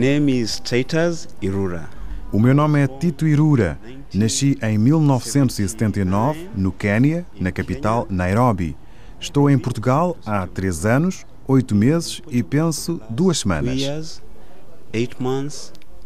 name 0.00 0.32
is 0.40 0.58
Titus 0.58 1.28
Irura. 1.42 1.86
O 2.32 2.40
meu 2.40 2.54
nome 2.54 2.80
é 2.80 2.86
Tito 2.86 3.26
Irura. 3.26 3.78
Nasci 4.14 4.56
em 4.62 4.78
1979, 4.78 6.48
no 6.56 6.72
Quênia, 6.72 7.26
na 7.38 7.52
capital 7.52 8.06
Nairobi. 8.08 8.74
Estou 9.20 9.50
em 9.50 9.58
Portugal 9.58 10.16
há 10.24 10.46
três 10.46 10.86
anos, 10.86 11.26
oito 11.46 11.74
meses 11.74 12.22
e 12.30 12.42
penso 12.42 12.98
duas 13.10 13.40
semanas. 13.40 14.22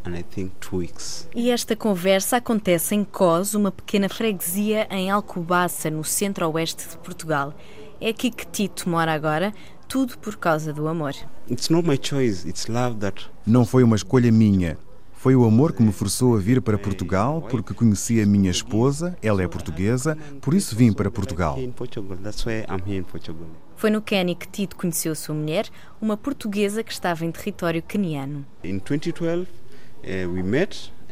Years, 0.06 0.16
eight 0.16 0.16
months, 0.16 0.16
and 0.16 0.16
I 0.16 0.22
think 0.22 0.52
two 0.60 0.78
weeks. 0.78 1.28
E 1.34 1.50
esta 1.50 1.76
conversa 1.76 2.36
acontece 2.36 2.94
em 2.94 3.04
Cos, 3.04 3.54
uma 3.54 3.70
pequena 3.72 4.08
freguesia 4.08 4.86
em 4.90 5.10
Alcobaça, 5.10 5.90
no 5.90 6.04
centro-oeste 6.04 6.88
de 6.88 6.98
Portugal. 6.98 7.54
É 8.00 8.08
aqui 8.08 8.30
que 8.30 8.46
Tito 8.46 8.88
mora 8.88 9.12
agora, 9.12 9.52
tudo 9.88 10.18
por 10.18 10.36
causa 10.36 10.72
do 10.72 10.88
amor. 10.88 11.14
It's 11.50 11.68
not 11.68 11.86
my 11.88 11.98
choice, 12.00 12.48
it's 12.48 12.66
love 12.66 12.96
that 12.96 13.30
Não 13.46 13.64
foi 13.64 13.82
uma 13.82 13.96
escolha 13.96 14.30
minha. 14.32 14.76
Foi 15.12 15.34
o 15.34 15.44
amor 15.46 15.72
que 15.72 15.82
me 15.82 15.90
forçou 15.90 16.36
a 16.36 16.38
vir 16.38 16.60
para 16.60 16.76
Portugal 16.76 17.40
porque 17.50 17.72
conheci 17.72 18.20
a 18.20 18.26
minha 18.26 18.50
esposa, 18.50 19.16
ela 19.22 19.42
é 19.42 19.48
portuguesa, 19.48 20.18
por 20.42 20.52
isso 20.52 20.76
vim 20.76 20.92
para 20.92 21.10
Portugal. 21.10 21.56
here 21.56 21.66
in 21.66 21.72
Portugal. 21.72 22.18
That's 22.22 22.44
why 22.44 22.66
I'm 22.68 22.82
here 22.86 22.98
in 22.98 23.04
Portugal. 23.04 23.46
Foi 23.74 23.88
no 23.88 24.02
Quênia 24.02 24.34
que 24.34 24.46
Tito 24.46 24.76
conheceu 24.76 25.14
sua 25.14 25.34
mulher, 25.34 25.66
uma 26.00 26.16
portuguesa 26.16 26.82
que 26.84 26.92
estava 26.92 27.24
em 27.24 27.32
território 27.32 27.82
queniano. 27.82 28.44
In 28.62 28.78
2012, 28.78 29.46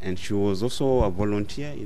In 0.04 0.16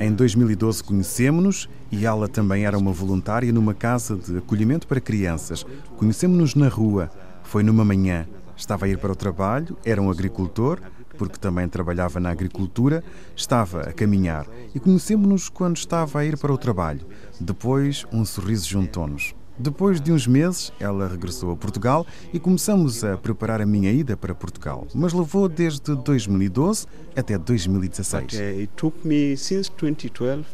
Em 0.01 0.12
2012 0.12 0.83
conhecemos-nos 0.83 1.69
e 1.92 2.06
ela 2.06 2.28
também 2.28 2.64
era 2.64 2.77
uma 2.77 2.92
voluntária 2.92 3.52
numa 3.52 3.74
casa 3.74 4.16
de 4.16 4.38
acolhimento 4.38 4.86
para 4.86 5.00
crianças. 5.00 5.64
Conhecemos-nos 5.97 6.55
na 6.55 6.69
rua. 6.69 7.11
Foi 7.42 7.62
numa 7.62 7.84
manhã. 7.84 8.27
Estava 8.56 8.86
a 8.86 8.89
ir 8.89 8.98
para 8.98 9.12
o 9.12 9.16
trabalho, 9.16 9.77
era 9.84 10.00
um 10.00 10.11
agricultor, 10.11 10.81
porque 11.19 11.39
também 11.39 11.69
trabalhava 11.69 12.19
na 12.19 12.31
agricultura, 12.31 13.05
estava 13.34 13.83
a 13.83 13.92
caminhar 13.92 14.47
e 14.75 14.81
conhecemos-nos 14.81 15.48
quando 15.48 15.77
estava 15.77 16.20
a 16.20 16.25
ir 16.25 16.38
para 16.38 16.53
o 16.53 16.59
trabalho. 16.59 17.06
Depois, 17.38 18.06
um 18.11 18.25
sorriso 18.25 18.66
juntou-nos. 18.66 19.34
Depois 19.59 20.01
de 20.01 20.12
uns 20.12 20.27
meses, 20.27 20.71
ela 20.79 21.09
regressou 21.09 21.51
a 21.51 21.57
Portugal 21.57 22.07
e 22.33 22.39
começamos 22.39 23.03
a 23.03 23.17
preparar 23.17 23.61
a 23.61 23.67
minha 23.67 23.91
ida 23.91 24.17
para 24.17 24.35
Portugal. 24.35 24.87
Mas 24.95 25.15
levou 25.15 25.49
desde 25.49 25.95
2012 25.95 26.87
até 27.17 27.39
2016. 27.39 28.34
Uh, 28.34 28.61
it 28.61 28.71
took 28.77 29.07
me 29.07 29.34
since 29.37 29.71
2012. 29.71 30.45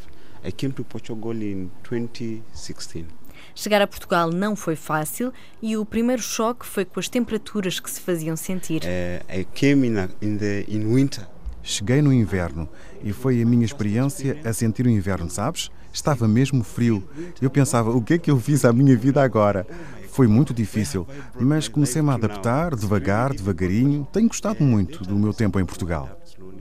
I 0.44 0.52
came 0.52 0.72
to 0.74 0.84
Portugal 0.84 1.34
in 1.34 1.70
2016. 1.88 3.06
Chegar 3.54 3.82
a 3.82 3.86
Portugal 3.86 4.30
não 4.30 4.54
foi 4.54 4.76
fácil 4.76 5.32
e 5.60 5.76
o 5.76 5.84
primeiro 5.84 6.22
choque 6.22 6.64
foi 6.64 6.84
com 6.84 7.00
as 7.00 7.08
temperaturas 7.08 7.80
que 7.80 7.90
se 7.90 8.00
faziam 8.00 8.36
sentir. 8.36 8.82
Uh, 8.82 9.40
I 9.40 9.44
came 9.44 9.86
in, 9.86 9.98
a, 9.98 10.08
in 10.22 10.38
the 10.38 10.64
in 10.68 10.94
winter. 10.94 11.26
Cheguei 11.62 12.02
no 12.02 12.12
inverno 12.12 12.68
e 13.02 13.12
foi 13.12 13.40
a 13.40 13.46
minha 13.46 13.64
experiência 13.64 14.40
a 14.44 14.52
sentir 14.52 14.86
o 14.86 14.90
inverno, 14.90 15.30
sabes? 15.30 15.70
Estava 15.92 16.26
mesmo 16.26 16.64
frio. 16.64 17.02
Eu 17.40 17.50
pensava, 17.50 17.90
o 17.90 18.02
que 18.02 18.14
é 18.14 18.18
que 18.18 18.30
eu 18.30 18.38
fiz 18.40 18.64
à 18.64 18.72
minha 18.72 18.96
vida 18.96 19.22
agora? 19.22 19.66
Foi 20.10 20.26
muito 20.26 20.52
difícil, 20.52 21.06
mas 21.40 21.68
comecei-me 21.68 22.10
a 22.10 22.14
adaptar 22.14 22.74
devagar, 22.74 23.32
devagarinho. 23.32 24.06
Tenho 24.12 24.28
gostado 24.28 24.62
muito 24.62 25.02
do 25.04 25.16
meu 25.16 25.32
tempo 25.32 25.58
em 25.58 25.64
Portugal. 25.64 26.08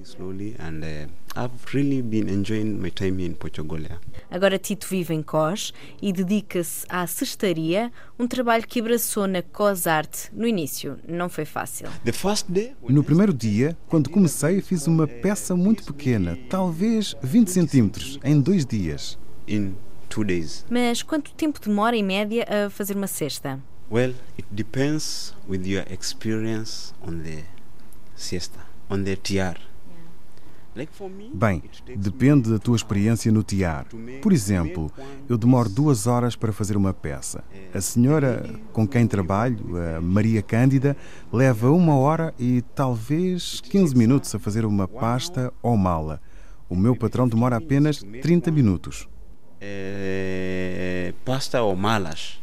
Slowly, 0.04 0.06
slowly, 0.06 0.56
and 0.60 0.84
uh, 0.84 1.08
I've 1.36 1.74
really 1.74 2.02
been 2.02 2.28
enjoying 2.30 2.82
my 2.82 2.90
time 2.90 3.18
here 3.20 3.28
in 3.30 3.36
Portugal. 3.36 3.80
Yeah. 3.80 3.98
Agora 4.30 4.58
Tito 4.58 4.88
vive 4.88 5.14
em 5.14 5.22
Cos 5.22 5.74
e 6.02 6.12
dedica-se 6.12 6.86
à 6.90 7.06
cestaria, 7.08 7.92
um 8.20 8.28
trabalho 8.28 8.66
que 8.68 8.80
abraçou 8.80 9.28
na 9.28 9.42
Cos 9.42 9.88
Arte. 9.88 10.30
No 10.34 10.48
início, 10.48 10.98
não 11.08 11.30
foi 11.30 11.46
fácil. 11.46 11.88
The 12.04 12.12
first 12.12 12.46
day, 12.50 12.74
No 12.88 13.04
primeiro 13.04 13.34
dia, 13.34 13.78
quando 13.88 14.10
comecei, 14.10 14.62
fiz 14.62 14.88
uma 14.88 15.08
peça 15.08 15.56
muito 15.56 15.84
pequena, 15.84 16.38
talvez 16.50 17.16
20 17.22 17.50
centímetros, 17.50 18.20
em 18.24 18.40
dois 18.40 18.66
dias. 18.66 19.18
in 19.48 19.76
two 20.10 20.24
days. 20.24 20.66
Mas 20.70 21.02
quanto 21.02 21.34
tempo 21.34 21.60
demora, 21.60 21.96
em 21.96 22.04
média, 22.04 22.46
a 22.48 22.70
fazer 22.70 22.96
uma 22.96 23.08
cesta? 23.08 23.60
Well, 23.92 24.14
it 24.38 24.48
depends 24.52 25.34
with 25.50 25.66
your 25.66 25.84
experience 25.92 26.94
on 27.06 27.20
the 27.20 27.44
siesta, 28.16 28.60
on 28.90 29.04
the 29.04 29.16
tiar. 29.18 29.58
Bem, 31.34 31.64
depende 31.98 32.50
da 32.50 32.58
tua 32.58 32.76
experiência 32.76 33.32
no 33.32 33.44
tiar. 33.44 33.86
Por 34.22 34.32
exemplo, 34.32 34.92
eu 35.28 35.38
demoro 35.38 35.70
duas 35.70 36.08
horas 36.08 36.36
para 36.36 36.54
fazer 36.54 36.78
uma 36.78 36.94
peça. 36.94 37.44
A 37.74 37.82
senhora 37.82 38.50
com 38.72 38.88
quem 38.88 39.06
trabalho, 39.06 39.58
a 39.98 40.02
Maria 40.02 40.42
Cândida, 40.42 40.96
leva 41.32 41.72
uma 41.72 41.96
hora 41.98 42.34
e 42.40 42.62
talvez 42.74 43.62
15 43.62 43.96
minutos 43.96 44.34
a 44.34 44.40
fazer 44.40 44.66
uma 44.66 44.88
pasta 44.88 45.54
ou 45.62 45.76
mala. 45.76 46.22
O 46.70 46.76
meu 46.76 46.96
patrão 46.96 47.28
demora 47.28 47.58
apenas 47.58 48.02
30 48.22 48.50
minutos. 48.52 49.08
uh, 49.62 51.14
pasta 51.26 51.62
or 51.62 51.76
malas. 51.76 52.41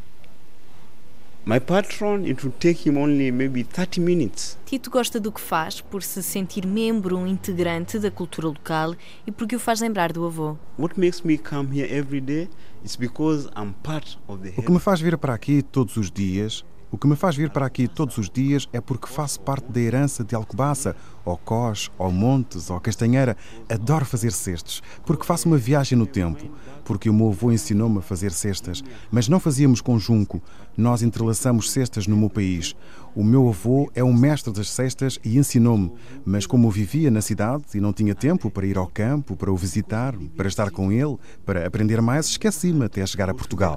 My 1.48 1.58
patron, 1.58 2.26
it 2.26 2.44
would 2.44 2.58
take 2.60 2.86
him 2.86 2.98
only 2.98 3.32
maybe 3.32 3.64
30 3.64 4.02
minutes. 4.02 4.58
Tito 4.66 4.90
gosta 4.90 5.18
do 5.18 5.32
que 5.32 5.40
faz 5.40 5.80
por 5.80 6.02
se 6.02 6.22
sentir 6.22 6.66
membro, 6.66 7.16
um 7.16 7.26
integrante 7.26 7.98
da 7.98 8.10
cultura 8.10 8.48
local 8.48 8.94
e 9.26 9.32
porque 9.32 9.56
o 9.56 9.58
faz 9.58 9.80
lembrar 9.80 10.12
do 10.12 10.26
avô. 10.26 10.58
What 10.78 11.00
makes 11.00 11.22
me 11.22 11.38
come 11.38 11.80
here 11.80 11.90
every 11.90 12.20
day 12.20 12.50
is 12.84 12.96
because 12.96 13.48
I'm 13.56 13.72
part 13.82 14.18
of 14.28 14.42
the 14.42 14.60
O 14.60 14.62
que 14.62 14.70
me 14.70 14.78
faz 14.78 15.00
vir 15.00 15.16
para 15.16 15.32
aqui 15.32 15.62
todos 15.62 15.96
os 15.96 16.10
dias, 16.10 16.66
o 16.90 16.98
que 16.98 17.06
me 17.06 17.16
faz 17.16 17.34
vir 17.34 17.48
para 17.48 17.64
aqui 17.64 17.88
todos 17.88 18.18
os 18.18 18.28
dias 18.28 18.68
é 18.70 18.78
porque 18.78 19.06
faço 19.06 19.40
parte 19.40 19.72
da 19.72 19.80
herança 19.80 20.22
de 20.22 20.34
Alcobaça, 20.34 20.94
ou 21.28 21.36
Cós, 21.36 21.90
ou 21.98 22.10
Montes, 22.10 22.70
ou 22.70 22.80
Castanheira. 22.80 23.36
Adoro 23.68 24.04
fazer 24.04 24.32
cestos, 24.32 24.82
porque 25.04 25.24
faço 25.24 25.48
uma 25.48 25.58
viagem 25.58 25.96
no 25.96 26.06
tempo, 26.06 26.50
porque 26.84 27.10
o 27.10 27.14
meu 27.14 27.28
avô 27.28 27.52
ensinou-me 27.52 27.98
a 27.98 28.02
fazer 28.02 28.32
cestas, 28.32 28.82
mas 29.10 29.28
não 29.28 29.38
fazíamos 29.38 29.80
com 29.80 29.98
junco, 29.98 30.42
nós 30.76 31.02
entrelaçamos 31.02 31.70
cestas 31.70 32.06
no 32.06 32.16
meu 32.16 32.30
país. 32.30 32.74
O 33.14 33.24
meu 33.24 33.48
avô 33.48 33.90
é 33.94 34.02
um 34.02 34.12
mestre 34.12 34.52
das 34.52 34.70
cestas 34.70 35.18
e 35.24 35.38
ensinou-me, 35.38 35.92
mas 36.24 36.46
como 36.46 36.70
vivia 36.70 37.10
na 37.10 37.20
cidade 37.20 37.64
e 37.74 37.80
não 37.80 37.92
tinha 37.92 38.14
tempo 38.14 38.50
para 38.50 38.66
ir 38.66 38.78
ao 38.78 38.86
campo, 38.86 39.36
para 39.36 39.52
o 39.52 39.56
visitar, 39.56 40.14
para 40.36 40.48
estar 40.48 40.70
com 40.70 40.92
ele, 40.92 41.16
para 41.44 41.66
aprender 41.66 42.00
mais, 42.00 42.26
esqueci-me 42.26 42.84
até 42.84 43.04
chegar 43.04 43.28
a 43.28 43.34
Portugal. 43.34 43.76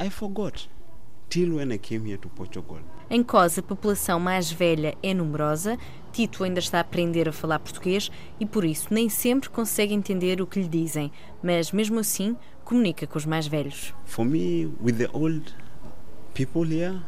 I 0.00 0.10
forgot 0.10 0.68
till 1.28 1.56
when 1.56 1.72
I 1.72 1.78
came 1.78 2.08
here 2.08 2.18
to 2.18 2.28
Portugal. 2.28 2.78
Em 3.10 3.22
Cos, 3.22 3.58
a 3.58 3.62
população 3.62 4.20
mais 4.20 4.50
velha 4.50 4.94
é 5.02 5.14
numerosa. 5.14 5.78
Tito 6.12 6.44
ainda 6.44 6.58
está 6.58 6.78
a 6.78 6.80
aprender 6.80 7.28
a 7.28 7.32
falar 7.32 7.58
português 7.58 8.10
e, 8.38 8.46
por 8.46 8.64
isso, 8.64 8.88
nem 8.90 9.08
sempre 9.08 9.48
consegue 9.48 9.94
entender 9.94 10.40
o 10.40 10.46
que 10.46 10.60
lhe 10.60 10.68
dizem, 10.68 11.12
mas 11.42 11.72
mesmo 11.72 11.98
assim 11.98 12.36
comunica 12.64 13.06
com 13.06 13.18
os 13.18 13.24
mais 13.24 13.46
velhos. 13.46 13.94
For 14.04 14.24
me, 14.24 14.66
with 14.82 14.94
the 14.94 15.08
old 15.12 15.54
people 16.34 16.64
here, 16.64 17.00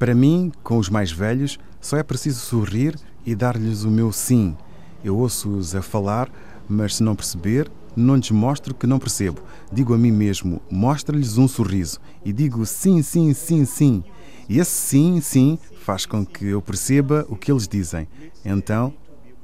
Para 0.00 0.14
mim, 0.14 0.50
com 0.62 0.78
os 0.78 0.88
mais 0.88 1.12
velhos, 1.12 1.58
só 1.78 1.98
é 1.98 2.02
preciso 2.02 2.40
sorrir 2.40 2.96
e 3.26 3.34
dar-lhes 3.34 3.84
o 3.84 3.90
meu 3.90 4.10
sim. 4.10 4.56
Eu 5.04 5.18
ouço-os 5.18 5.74
a 5.74 5.82
falar, 5.82 6.30
mas 6.66 6.96
se 6.96 7.02
não 7.02 7.14
perceber, 7.14 7.70
não 7.96 8.16
lhes 8.16 8.30
mostro 8.30 8.74
que 8.74 8.86
não 8.86 8.98
percebo. 8.98 9.42
Digo 9.72 9.94
a 9.94 9.98
mim 9.98 10.10
mesmo, 10.10 10.60
mostra-lhes 10.70 11.38
um 11.38 11.48
sorriso 11.48 12.00
e 12.24 12.32
digo 12.32 12.64
sim, 12.66 13.02
sim, 13.02 13.32
sim, 13.34 13.64
sim. 13.64 14.04
E 14.48 14.58
esse 14.58 14.70
sim, 14.70 15.20
sim 15.20 15.58
faz 15.80 16.06
com 16.06 16.24
que 16.24 16.46
eu 16.46 16.60
perceba 16.60 17.26
o 17.28 17.36
que 17.36 17.50
eles 17.50 17.68
dizem. 17.68 18.08
Então, 18.44 18.92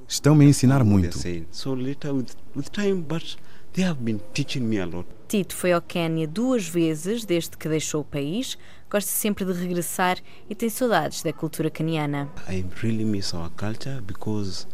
estão-me 0.09 0.44
a 0.44 0.49
ensinar 0.49 0.84
muito. 0.84 1.19
saying. 1.19 1.47
So 1.50 1.75
later, 1.75 2.12
with, 2.12 2.35
with 2.55 2.70
time, 2.70 3.03
but 3.03 3.37
they 3.73 3.85
have 3.85 4.00
been 4.00 4.20
teaching 4.32 4.62
me 4.62 4.79
a 4.79 4.87
lot. 4.87 5.06
Tito 5.29 5.56
foi 5.56 5.73
ao 5.73 5.82
Quénia 5.82 6.26
duas 6.29 6.69
vezes 6.69 7.25
desde 7.25 7.56
que 7.56 7.69
deixou 7.69 8.03
o 8.03 8.05
país, 8.05 8.56
gosta 8.88 9.11
sempre 9.11 9.44
de 9.44 9.53
regressar 9.53 10.19
e 10.49 10.55
tem 10.55 10.69
saudades 10.69 11.23
da 11.23 11.32
cultura 11.32 11.69
caniana. 11.69 12.29
I 12.49 12.64
really 12.81 13.05
miss 13.05 13.35
our 13.35 13.50
culture 13.50 14.00
because 14.00 14.69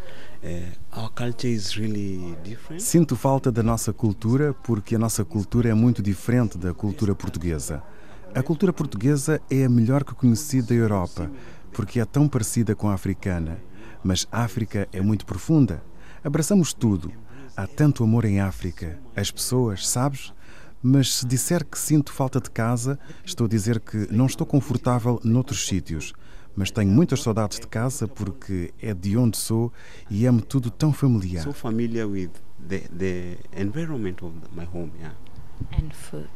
our 0.95 1.11
culture 1.11 1.49
is 1.51 1.73
really 1.73 2.37
different. 2.45 2.83
Sinto 2.83 3.17
falta 3.17 3.51
da 3.51 3.63
nossa 3.63 3.95
cultura 3.95 4.53
porque 4.53 4.95
a 4.95 4.99
nossa 4.99 5.25
cultura 5.25 5.71
é 5.71 5.75
muito 5.75 6.03
diferente 6.03 6.59
da 6.59 6.75
cultura 6.75 7.15
portuguesa. 7.15 7.83
A 8.35 8.43
cultura 8.43 8.73
portuguesa 8.75 9.41
é 9.51 9.65
a 9.65 9.71
melhor 9.71 10.05
que 10.05 10.15
conheci 10.15 10.61
da 10.61 10.75
Europa, 10.75 11.31
porque 11.73 11.99
é 11.99 12.05
tão 12.05 12.29
parecida 12.29 12.75
com 12.75 12.91
a 12.91 12.95
africana. 12.95 13.59
Mas 14.03 14.27
África 14.31 14.89
é 14.93 15.01
muito 15.01 15.25
profunda. 15.25 15.83
Abraçamos 16.25 16.73
tudo. 16.73 17.13
Há 17.57 17.67
tanto 17.67 18.03
amor 18.03 18.25
em 18.25 18.41
África. 18.41 18.99
As 19.15 19.31
pessoas, 19.31 19.87
sabes? 19.87 20.33
Mas 20.83 21.15
se 21.17 21.27
disser 21.27 21.65
que 21.65 21.79
sinto 21.79 22.13
falta 22.13 22.41
de 22.41 22.51
casa, 22.51 22.99
estou 23.25 23.45
a 23.45 23.49
dizer 23.49 23.79
que 23.79 24.09
não 24.11 24.27
estou 24.27 24.47
confortável 24.47 25.21
noutros 25.23 25.67
sítios. 25.67 26.13
Mas 26.57 26.71
tenho 26.71 26.91
muitas 26.91 27.23
saudades 27.23 27.61
de 27.61 27.67
casa 27.67 28.07
porque 28.09 28.75
é 28.81 28.93
de 28.93 29.17
onde 29.17 29.37
sou 29.39 29.73
e 30.11 30.27
é-me 30.27 30.43
tudo 30.43 30.71
tão 30.71 30.93
familiar. 30.93 31.45
So 31.45 31.53
familiar 31.53 32.07
with 32.07 32.31
the, 32.69 32.81
the 32.97 33.39
environment 33.57 34.17
of 34.23 34.35
my 34.55 34.65
home, 34.65 34.93
yeah. 34.99 35.17
And 35.73 35.91
food. 35.93 36.29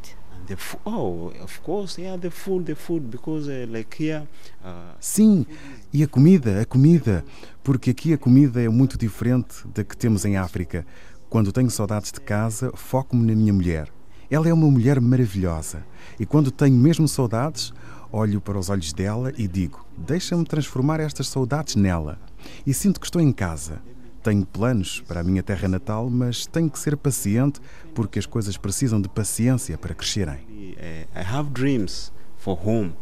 Oh, 0.85 1.33
of 1.43 1.61
course, 1.63 2.01
yeah, 2.01 2.17
the 2.17 2.31
food, 2.31 2.67
the 2.67 2.75
food, 2.75 3.11
because 3.11 3.49
uh, 3.49 3.67
like 3.69 4.03
here, 4.03 4.27
uh, 4.65 4.95
Sim, 5.01 5.45
e 5.93 6.03
a 6.03 6.07
comida, 6.07 6.61
a 6.61 6.65
comida, 6.65 7.25
porque 7.65 7.91
aqui 7.91 8.13
a 8.13 8.19
comida 8.19 8.63
é 8.63 8.69
muito 8.69 8.97
diferente 8.97 9.67
da 9.75 9.83
que 9.83 9.97
temos 9.97 10.25
em 10.25 10.37
África. 10.37 10.87
Quando 11.29 11.53
tenho 11.53 11.71
saudades 11.71 12.13
de 12.13 12.21
casa, 12.21 12.71
foco-me 12.75 13.27
na 13.27 13.35
minha 13.35 13.53
mulher. 13.53 13.93
Ela 14.31 14.49
é 14.49 14.53
uma 14.53 14.71
mulher 14.71 15.01
maravilhosa. 15.01 15.85
E 16.19 16.25
quando 16.25 16.51
tenho 16.51 16.77
mesmo 16.77 17.09
saudades, 17.09 17.73
olho 18.13 18.41
para 18.41 18.59
os 18.59 18.71
olhos 18.71 18.93
dela 18.93 19.33
e 19.37 19.49
digo: 19.49 19.85
Deixa-me 19.97 20.45
transformar 20.45 21.01
estas 21.01 21.29
saudades 21.29 21.75
nela. 21.75 22.19
E 22.67 22.73
sinto 22.73 23.01
que 23.01 23.07
estou 23.07 23.21
em 23.21 23.33
casa. 23.33 23.81
Tenho 24.27 24.45
planos 24.45 25.01
para 25.07 25.21
a 25.21 25.23
minha 25.23 25.41
terra 25.41 25.69
natal, 25.69 26.11
mas 26.11 26.47
tenho 26.47 26.69
que 26.69 26.81
ser 26.81 26.97
paciente 26.97 27.61
porque 27.95 28.19
as 28.19 28.27
coisas 28.27 28.57
precisam 28.57 29.01
de 29.01 29.09
paciência 29.09 29.79
para 29.79 29.95
crescerem. 29.95 30.41
uh, 30.41 31.07
I 31.17 31.23
have 31.23 31.51
dreams 31.51 32.11
for 32.37 32.59
home, 32.61 32.97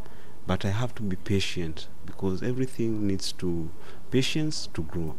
but 0.46 0.66
I 0.66 0.70
have 0.70 0.92
to 0.92 1.02
be 1.02 1.16
patient 1.16 1.88
because 2.04 2.44
everything 2.44 2.90
needs 2.90 3.32
to 3.38 3.70
patience 4.10 4.68
to 4.74 4.82
grow. 4.82 5.16